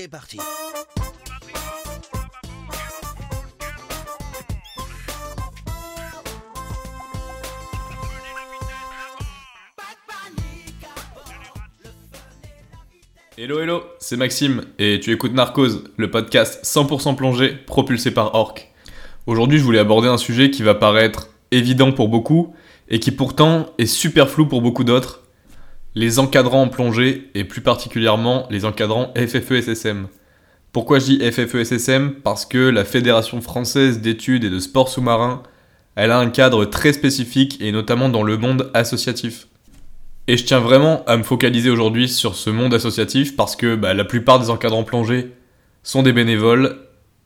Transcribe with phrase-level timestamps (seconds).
[0.00, 0.38] c'est parti.
[13.36, 18.68] Hello hello, c'est Maxime et tu écoutes Narcose, le podcast 100% plongé propulsé par Orc.
[19.26, 22.54] Aujourd'hui je voulais aborder un sujet qui va paraître évident pour beaucoup
[22.88, 25.24] et qui pourtant est super flou pour beaucoup d'autres,
[25.94, 30.06] les encadrants en plongée et plus particulièrement les encadrants FFE-SSM.
[30.72, 35.42] Pourquoi je dis FFE-SSM Parce que la Fédération française d'études et de sports sous-marins,
[35.96, 39.48] elle a un cadre très spécifique et notamment dans le monde associatif.
[40.28, 43.94] Et je tiens vraiment à me focaliser aujourd'hui sur ce monde associatif parce que bah,
[43.94, 45.32] la plupart des encadrants plongés
[45.82, 46.76] sont des bénévoles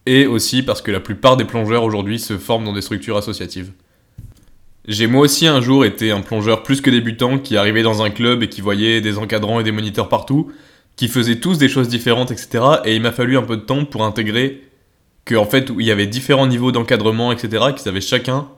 [0.07, 3.73] et aussi parce que la plupart des plongeurs aujourd'hui se forment dans des structures associatives.
[4.87, 8.11] J'ai moi aussi un jour été un plongeur plus que débutant qui arrivait dans un
[8.11, 10.51] club et qui voyait des encadrants et des moniteurs partout,
[10.97, 12.65] qui faisaient tous des choses différentes, etc.
[12.85, 14.63] Et il m'a fallu un peu de temps pour intégrer
[15.25, 17.67] qu'en fait il y avait différents niveaux d'encadrement, etc.
[17.77, 18.49] Qu'ils avaient chacun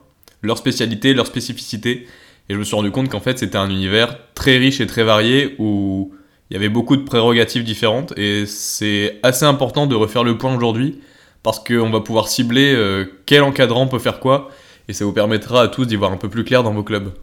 [0.41, 2.07] leur spécialité, leur spécificité
[2.49, 5.03] et je me suis rendu compte qu'en fait, c'était un univers très riche et très
[5.03, 6.13] varié où
[6.49, 8.13] il y avait beaucoup de prérogatives différentes.
[8.17, 10.99] Et c'est assez important de refaire le point aujourd'hui
[11.41, 14.49] parce qu'on va pouvoir cibler euh, quel encadrant peut faire quoi.
[14.87, 17.13] Et ça vous permettra à tous d'y voir un peu plus clair dans vos clubs.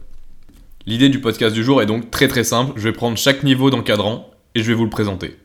[0.85, 2.73] L'idée du podcast du jour est donc très très simple.
[2.75, 5.37] Je vais prendre chaque niveau d'encadrant et je vais vous le présenter.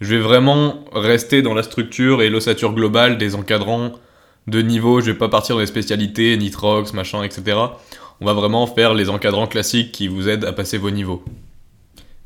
[0.00, 3.92] Je vais vraiment rester dans la structure et l'ossature globale des encadrants
[4.46, 5.00] de niveau.
[5.00, 7.56] Je vais pas partir dans les spécialités, nitrox, machin, etc
[8.20, 11.22] on va vraiment faire les encadrants classiques qui vous aident à passer vos niveaux.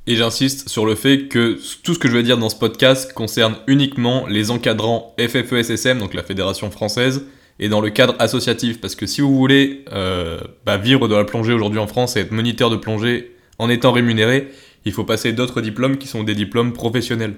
[0.07, 3.13] Et j'insiste sur le fait que tout ce que je vais dire dans ce podcast
[3.13, 7.27] concerne uniquement les encadrants FFESSM, donc la Fédération française,
[7.61, 11.25] et dans le cadre associatif, parce que si vous voulez euh, bah, vivre de la
[11.25, 14.49] plongée aujourd'hui en France et être moniteur de plongée en étant rémunéré,
[14.87, 17.35] il faut passer d'autres diplômes qui sont des diplômes professionnels.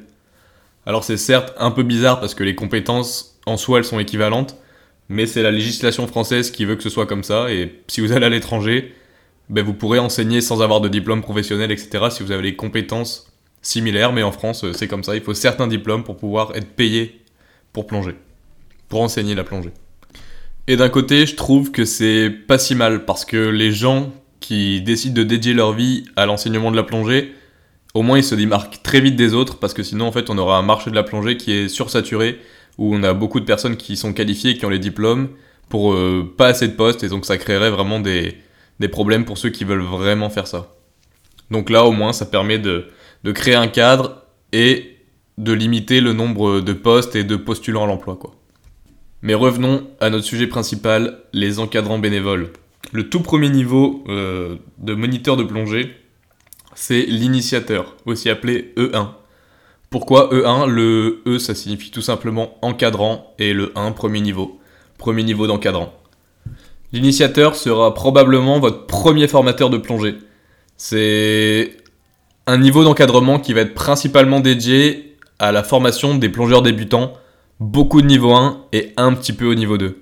[0.86, 4.56] Alors c'est certes un peu bizarre parce que les compétences en soi elles sont équivalentes,
[5.08, 8.12] mais c'est la législation française qui veut que ce soit comme ça, et si vous
[8.12, 8.94] allez à l'étranger,
[9.50, 13.32] ben vous pourrez enseigner sans avoir de diplôme professionnel, etc., si vous avez les compétences
[13.60, 17.20] similaires, mais en France, c'est comme ça, il faut certains diplômes pour pouvoir être payé
[17.72, 18.14] pour plonger,
[18.88, 19.72] pour enseigner la plongée.
[20.68, 24.80] Et d'un côté, je trouve que c'est pas si mal, parce que les gens qui
[24.80, 27.32] décident de dédier leur vie à l'enseignement de la plongée,
[27.94, 30.38] au moins ils se démarquent très vite des autres, parce que sinon, en fait, on
[30.38, 32.38] aura un marché de la plongée qui est sursaturé,
[32.78, 35.30] où on a beaucoup de personnes qui sont qualifiées, qui ont les diplômes,
[35.68, 38.38] pour euh, pas assez de postes, et donc ça créerait vraiment des,
[38.90, 40.74] problèmes pour ceux qui veulent vraiment faire ça.
[41.50, 42.88] Donc là, au moins, ça permet de,
[43.32, 44.22] créer un cadre
[44.52, 44.96] et
[45.38, 48.34] de limiter le nombre de postes et de postulants à l'emploi, quoi.
[49.22, 52.50] Mais revenons à notre sujet principal, les encadrants bénévoles.
[52.90, 55.94] Le tout premier niveau euh, de moniteur de plongée,
[56.74, 59.08] c'est l'initiateur, aussi appelé E1.
[59.90, 64.58] Pourquoi E1 Le E, ça signifie tout simplement encadrant et le 1, premier niveau.
[64.98, 65.92] Premier niveau d'encadrant.
[66.92, 70.16] L'initiateur sera probablement votre premier formateur de plongée.
[70.76, 71.76] C'est
[72.46, 77.14] un niveau d'encadrement qui va être principalement dédié à la formation des plongeurs débutants,
[77.62, 79.96] beaucoup de niveau 1 et un petit peu au niveau 2.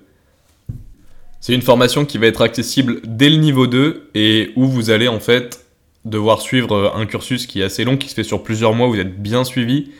[1.39, 5.07] C'est une formation qui va être accessible dès le niveau 2 et où vous allez
[5.07, 5.65] en fait
[6.03, 8.87] devoir suivre euh, un cursus qui est assez long, qui se fait sur plusieurs mois,
[8.87, 9.91] vous êtes bien suivi,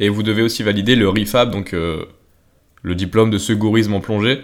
[0.00, 2.04] et vous devez aussi valider le RIFAB, donc euh,
[2.82, 4.40] le diplôme de secourisme en plongée.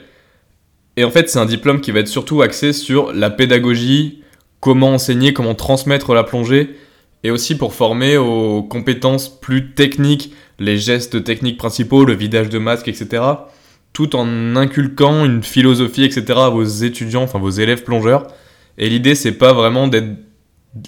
[0.97, 4.23] Et en fait, c'est un diplôme qui va être surtout axé sur la pédagogie,
[4.61, 6.77] comment enseigner, comment transmettre la plongée,
[7.25, 12.59] et aussi pour former aux compétences plus techniques, les gestes techniques principaux, le vidage de
[12.59, 13.23] masque, etc.
[13.93, 16.25] Tout en inculquant une philosophie, etc.
[16.37, 18.27] à vos étudiants, enfin vos élèves plongeurs.
[18.77, 20.17] Et l'idée, c'est pas vraiment d'être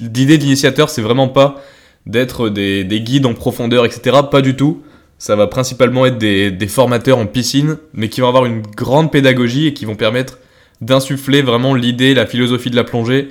[0.01, 1.63] L'idée d'initiateur, c'est vraiment pas
[2.07, 4.19] d'être des, guides en profondeur, etc.
[4.31, 4.83] Pas du tout.
[5.19, 9.67] Ça va principalement être des, formateurs en piscine, mais qui vont avoir une grande pédagogie
[9.67, 10.39] et qui vont permettre
[10.81, 13.29] d'insuffler vraiment l'idée, la philosophie de la plongée,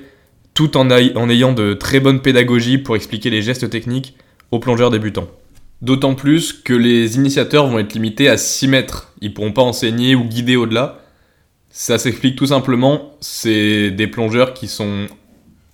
[0.60, 4.16] tout en, ayant de très bonnes pédagogies pour expliquer les gestes techniques
[4.52, 5.30] aux plongeurs débutants.
[5.82, 9.14] D'autant plus que les initiateurs vont être limités à 6 mètres.
[9.22, 11.00] Ils pourront pas enseigner ou guider au-delà.
[11.70, 15.08] Ça s'explique tout simplement, c'est des plongeurs qui sont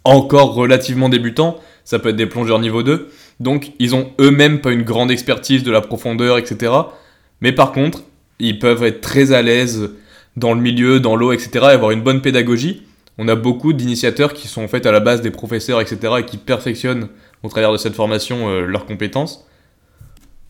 [0.04, 3.10] encore relativement débutants, ça peut être des plongeurs niveau 2,
[3.40, 6.72] donc ils ont eux-mêmes pas une grande expertise de la profondeur, etc.
[7.42, 8.04] Mais par contre,
[8.38, 9.90] ils peuvent être très à l'aise
[10.38, 11.50] dans le milieu, dans l'eau, etc.
[11.54, 12.84] et avoir une bonne pédagogie.
[13.18, 16.14] On a beaucoup d'initiateurs qui sont en fait à la base des professeurs, etc.
[16.20, 17.10] et qui perfectionnent
[17.44, 19.48] au travers de cette formation euh, leurs compétences.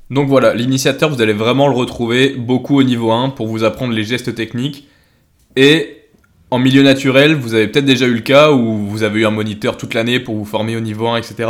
[0.09, 3.93] Donc voilà, l'initiateur, vous allez vraiment le retrouver beaucoup au niveau 1 pour vous apprendre
[3.93, 4.87] les gestes techniques
[5.55, 5.97] et
[6.51, 9.31] en milieu naturel, vous avez peut-être déjà eu le cas où vous avez eu un
[9.31, 11.49] moniteur toute l'année pour vous former au niveau 1, etc.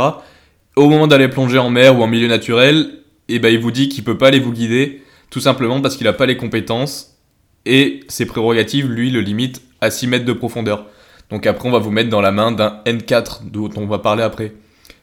[0.74, 2.90] Au moment d'aller plonger en mer ou en milieu naturel,
[3.28, 6.06] et ben il vous dit qu'il peut pas aller vous guider, tout simplement parce qu'il
[6.06, 7.18] n'a pas les compétences
[7.66, 10.86] et ses prérogatives, lui, le limite à 6 mètres de profondeur.
[11.30, 14.22] Donc après, on va vous mettre dans la main d'un N4, dont on va parler
[14.22, 14.52] après.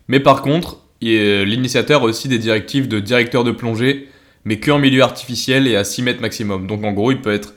[0.07, 4.07] Mais par contre, l'initiateur a aussi des directives de directeur de plongée,
[4.45, 6.67] mais qu'en milieu artificiel et à 6 mètres maximum.
[6.67, 7.53] Donc en gros, il peut être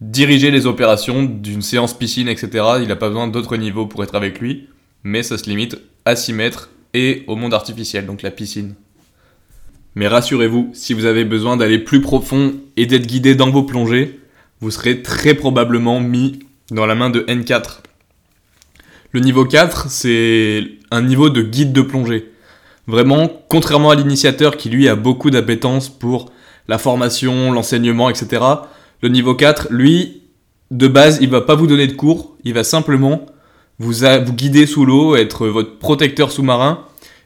[0.00, 2.48] diriger les opérations d'une séance piscine, etc.
[2.80, 4.68] Il n'a pas besoin d'autres niveaux pour être avec lui,
[5.02, 8.74] mais ça se limite à 6 mètres et au monde artificiel, donc la piscine.
[9.96, 14.20] Mais rassurez-vous, si vous avez besoin d'aller plus profond et d'être guidé dans vos plongées,
[14.60, 16.40] vous serez très probablement mis
[16.70, 17.80] dans la main de N4.
[19.14, 22.32] Le niveau 4, c'est un niveau de guide de plongée.
[22.88, 26.32] Vraiment, contrairement à l'initiateur qui lui a beaucoup d'appétence pour
[26.66, 28.42] la formation, l'enseignement, etc.,
[29.02, 30.22] le niveau 4, lui,
[30.72, 33.24] de base, il va pas vous donner de cours, il va simplement
[33.78, 36.80] vous, guider sous l'eau, être votre protecteur sous-marin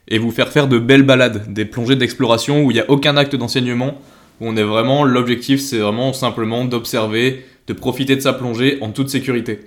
[0.09, 3.17] et vous faire faire de belles balades, des plongées d'exploration où il n'y a aucun
[3.17, 3.99] acte d'enseignement,
[4.43, 8.91] où on est vraiment, l'objectif c'est vraiment simplement d'observer, de profiter de sa plongée en
[8.91, 9.61] toute sécurité.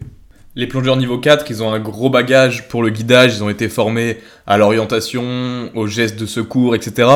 [0.53, 3.69] Les plongeurs niveau 4, ils ont un gros bagage pour le guidage, ils ont été
[3.69, 7.07] formés à l'orientation, aux gestes de secours, etc.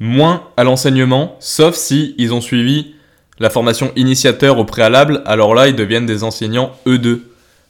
[0.00, 2.94] Moins à l'enseignement, sauf si ils ont suivi
[3.38, 7.20] la formation initiateur au préalable, alors là ils deviennent des enseignants E2,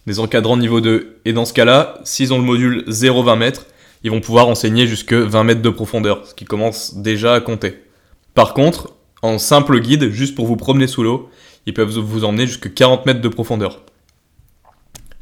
[0.06, 1.19] des encadrants niveau 2.
[1.26, 3.66] Et dans ce cas-là, s'ils ont le module 0,20 mètres,
[4.02, 7.82] ils vont pouvoir enseigner jusque 20 mètres de profondeur, ce qui commence déjà à compter.
[8.32, 11.28] Par contre, en simple guide, juste pour vous promener sous l'eau,
[11.66, 13.82] ils peuvent vous emmener jusque 40 mètres de profondeur.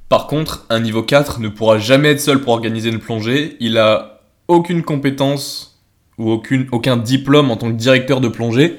[0.08, 3.78] Par contre, un niveau 4 ne pourra jamais être seul pour organiser une plongée, il
[3.78, 5.82] a aucune compétence
[6.18, 8.76] ou aucun diplôme en tant que directeur de plongée.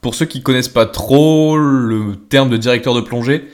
[0.00, 3.48] Pour ceux qui connaissent pas trop le terme de directeur de plongée,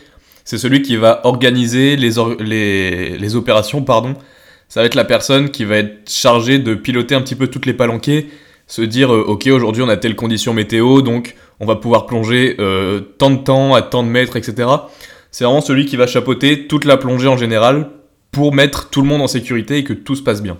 [0.45, 4.15] c'est celui qui va organiser les opérations pardon,
[4.69, 7.67] ça va être la personne qui va être chargée de piloter un petit peu toutes
[7.67, 8.29] les palanquées,
[8.67, 12.57] se dire euh, ok aujourd'hui on a telle condition météo donc on va pouvoir plonger
[12.59, 14.69] euh, tant de temps à tant de mètres etc.
[15.35, 17.89] C'est vraiment celui qui va chapeauter toute la plongée en général
[18.31, 20.59] pour mettre tout le monde en sécurité et que tout se passe bien.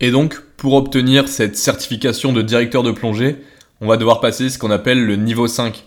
[0.00, 3.36] Et donc pour obtenir cette certification de directeur de plongée,
[3.80, 5.84] on va devoir passer ce qu'on appelle le niveau 5.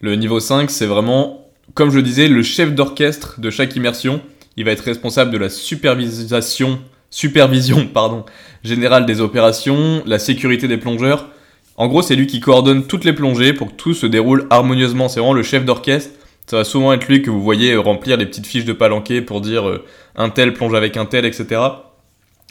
[0.00, 4.22] Le niveau 5 c'est vraiment comme je disais le chef d'orchestre de chaque immersion
[4.56, 6.80] il va être responsable de la supervision,
[7.10, 8.24] supervision pardon,
[8.64, 11.28] générale des opérations, la sécurité des plongeurs.
[11.76, 15.10] En gros, c'est lui qui coordonne toutes les plongées pour que tout se déroule harmonieusement.
[15.10, 16.19] C'est vraiment le chef d'orchestre.
[16.50, 19.40] Ça va souvent être lui que vous voyez remplir les petites fiches de palanquet pour
[19.40, 19.84] dire euh,
[20.16, 21.60] un tel plonge avec un tel, etc.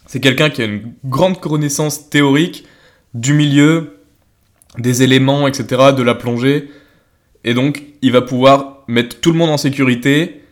[0.05, 2.63] C'est quelqu'un qui a une grande connaissance théorique
[3.13, 3.97] du milieu,
[4.77, 6.71] des éléments, etc., de la plongée.
[7.43, 10.43] Et donc, il va pouvoir mettre tout le monde en sécurité,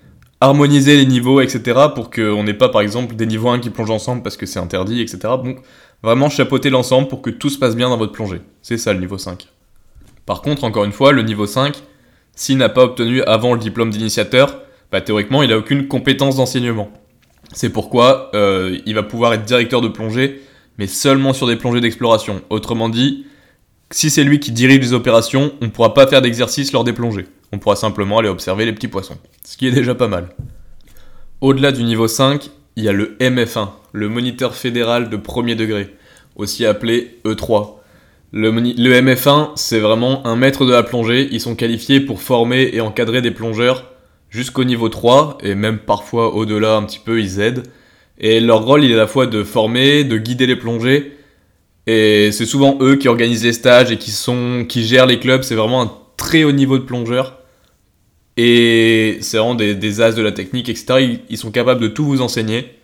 [0.42, 1.88] harmoniser les niveaux, etc.
[1.96, 4.60] pour qu'on n'ait pas, par exemple, des niveaux 1 qui plongent ensemble parce que c'est
[4.60, 5.20] interdit, etc.
[5.42, 5.60] Donc,
[6.04, 8.42] vraiment chapeauter l'ensemble pour que tout se passe bien dans votre plongée.
[8.62, 9.48] C'est ça le niveau 5.
[10.26, 11.82] Par contre, encore une fois, le niveau 5,
[12.38, 14.62] s'il n'a pas obtenu avant le diplôme d'initiateur,
[14.94, 16.90] bah, théoriquement, il n'a aucune compétence d'enseignement.
[17.52, 20.42] C'est pourquoi euh, il va pouvoir être directeur de plongée,
[20.78, 22.42] mais seulement sur des plongées d'exploration.
[22.50, 23.26] Autrement dit,
[23.92, 26.94] si c'est lui qui dirige les opérations, on ne pourra pas faire d'exercice lors des
[26.94, 30.30] plongées on pourra simplement aller observer les petits poissons, ce qui est déjà pas mal.
[31.42, 35.96] Au-delà du niveau 5, il y a le MF1, le moniteur fédéral de premier degré,
[36.36, 37.77] aussi appelé E3.
[38.34, 42.70] Le, le MF1, c'est vraiment un maître de la plongée, ils sont qualifiés pour former
[42.74, 43.92] et encadrer des plongeurs
[44.30, 47.64] jusqu'au niveau 3, et même parfois au-delà un petit peu, ils aident.
[48.20, 51.18] Et leur rôle, il est à la fois de former, de guider les plongées,
[51.88, 55.44] et c'est souvent eux qui organisent les stages et qui, sont, qui gèrent les clubs,
[55.44, 57.40] c'est vraiment un très haut niveau de plongeurs.
[58.36, 61.18] Et c'est vraiment des, as de la technique, etc.
[61.30, 62.76] Ils, sont capables de tout vous enseigner.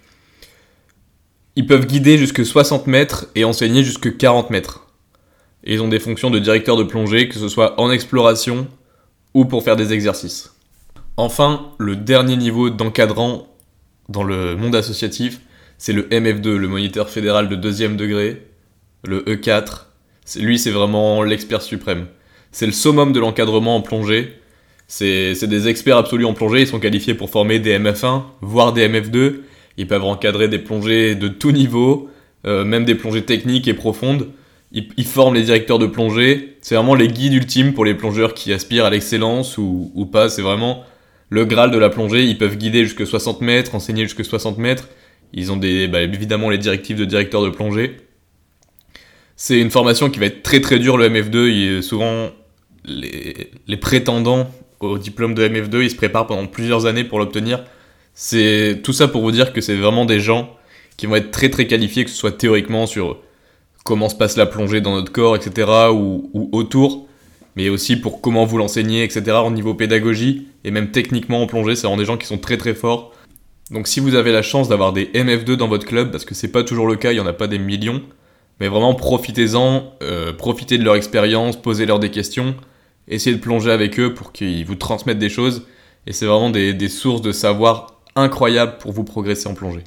[1.55, 4.82] Ils peuvent guider jusque 60 mètres et enseigner jusque 40 mètres.
[5.63, 8.67] Et ils ont des fonctions de directeur de plongée, que ce soit en exploration
[9.33, 10.53] ou pour faire des exercices.
[11.17, 13.47] Enfin, le dernier niveau d'encadrant
[14.09, 15.39] dans le monde associatif,
[15.77, 18.41] c'est le MF2, le moniteur fédéral de deuxième degré,
[19.03, 19.85] le E4.
[20.39, 22.07] Lui, c'est vraiment l'expert suprême.
[22.51, 24.39] C'est le summum de l'encadrement en plongée.
[24.87, 28.87] C'est des experts absolus en plongée, ils sont qualifiés pour former des MF1, voire des
[28.87, 29.39] MF2.
[29.77, 32.09] Ils peuvent encadrer des plongées de tout niveau,
[32.45, 34.27] euh, même des plongées techniques et profondes.
[34.73, 36.57] Ils, forment les directeurs de plongée.
[36.61, 40.29] C'est vraiment les guides ultimes pour les plongeurs qui aspirent à l'excellence ou, pas.
[40.29, 40.83] C'est vraiment
[41.29, 42.23] le graal de la plongée.
[42.23, 44.89] Ils peuvent guider jusque 60 mètres, enseigner jusque 60 mètres.
[45.31, 47.97] Ils ont des, bah, évidemment les directives de directeur de plongée.
[49.35, 51.49] C'est une formation qui va être très très dure le MF2.
[51.49, 52.29] Il est souvent
[52.85, 54.49] les, prétendants
[54.79, 57.63] au diplôme de MF2, ils se préparent pendant plusieurs années pour l'obtenir.
[58.13, 60.55] C'est tout ça pour vous dire que c'est vraiment des gens
[60.97, 63.17] qui vont être très très qualifiés, que ce soit théoriquement sur
[63.83, 67.07] comment se passe la plongée dans notre corps, etc., ou, ou autour,
[67.55, 71.75] mais aussi pour comment vous l'enseignez, etc., au niveau pédagogie, et même techniquement en plongée,
[71.75, 73.11] c'est vraiment des gens qui sont très très forts.
[73.71, 76.51] Donc si vous avez la chance d'avoir des MF2 dans votre club, parce que c'est
[76.51, 78.01] pas toujours le cas, il y en a pas des millions,
[78.59, 82.55] mais vraiment profitez-en, euh, profitez de leur expérience, posez-leur des questions,
[83.07, 85.65] essayez de plonger avec eux pour qu'ils vous transmettent des choses,
[86.07, 89.83] et c'est vraiment des, des sources de savoir incroyables pour vous progresser en plongée.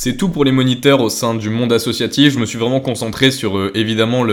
[0.00, 2.32] C'est tout pour les moniteurs au sein du monde associatif.
[2.32, 4.24] Je me suis vraiment concentré sur euh, évidemment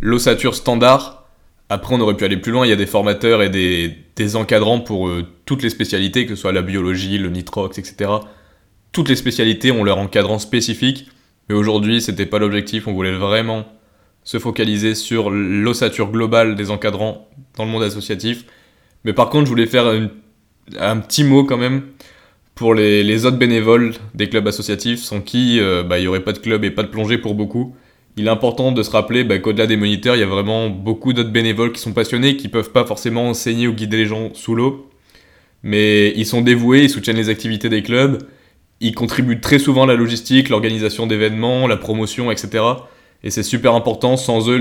[0.00, 1.26] l'ossature standard.
[1.68, 2.64] Après, on aurait pu aller plus loin.
[2.64, 6.42] Il y a des formateurs et des, encadrants pour euh, toutes les spécialités, que ce
[6.42, 8.08] soit la biologie, le nitrox, etc.
[8.92, 11.08] Toutes les spécialités ont leur encadrant spécifique.
[11.48, 12.86] Mais aujourd'hui, c'était pas l'objectif.
[12.86, 13.66] On voulait vraiment
[14.22, 17.26] se focaliser sur l'ossature globale des encadrants
[17.56, 18.44] dans le monde associatif.
[19.04, 19.86] Mais par contre, je voulais faire
[20.78, 21.82] un petit mot quand même
[22.60, 26.34] pour les, autres bénévoles des clubs associatifs, sans qui euh, bah, il n'y aurait pas
[26.34, 27.74] de club et pas de plongée pour beaucoup.
[28.18, 31.14] Il est important de se rappeler bah, qu'au-delà des moniteurs, il y a vraiment beaucoup
[31.14, 34.54] d'autres bénévoles qui sont passionnés, qui peuvent pas forcément enseigner ou guider les gens sous
[34.54, 34.90] l'eau,
[35.62, 38.18] mais ils sont dévoués, ils soutiennent les activités des clubs,
[38.80, 42.62] ils contribuent très souvent à la logistique, l'organisation d'événements, la promotion, etc.
[43.24, 44.60] Et c'est super important, sans eux,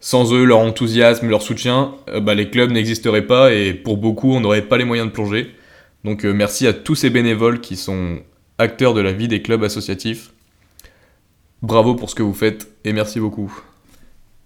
[0.00, 4.32] sans eux leur enthousiasme, leur soutien, euh, bah, les clubs n'existeraient pas et pour beaucoup,
[4.32, 5.54] on n'aurait pas les moyens de plonger.
[6.04, 8.18] Donc euh, merci à tous ces bénévoles qui sont
[8.58, 10.32] acteurs de la vie des clubs associatifs.
[11.62, 13.52] Bravo pour ce que vous faites et merci beaucoup.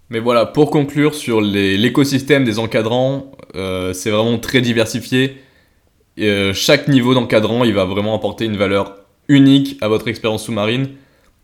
[0.09, 5.37] Mais voilà, pour conclure sur l'écosystème des encadrants, euh, c'est vraiment très diversifié.
[6.17, 8.95] Euh, chaque niveau d'encadrant, il va vraiment apporter une valeur
[9.27, 10.89] unique à votre expérience sous-marine.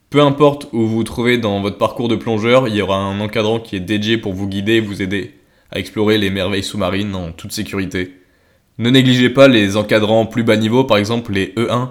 [0.10, 3.20] Peu importe où vous vous trouvez dans votre parcours de plongeur, il y aura un
[3.20, 5.34] encadrant qui est dédié pour vous guider et vous aider
[5.72, 8.14] à explorer les merveilles sous-marines en toute sécurité.
[8.78, 11.90] Ne négligez pas les encadrants plus bas niveau, par exemple les E1.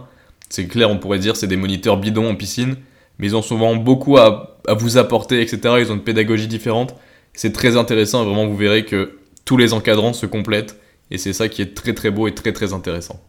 [0.49, 2.77] C'est clair, on pourrait dire c'est des moniteurs bidons en piscine,
[3.19, 5.77] mais ils ont souvent beaucoup à, à vous apporter, etc.
[5.79, 6.95] Ils ont une pédagogie différente.
[7.33, 10.79] C'est très intéressant vraiment vous verrez que tous les encadrants se complètent
[11.11, 13.21] et c'est ça qui est très très beau et très très intéressant.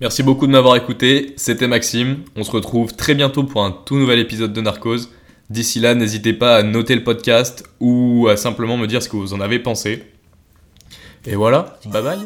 [0.00, 2.24] Merci beaucoup de m'avoir écouté, c'était Maxime.
[2.34, 5.10] On se retrouve très bientôt pour un tout nouvel épisode de Narcose.
[5.48, 9.16] D'ici là, n'hésitez pas à noter le podcast ou à simplement me dire ce que
[9.16, 10.02] vous en avez pensé.
[11.24, 12.18] Et voilà, bye bye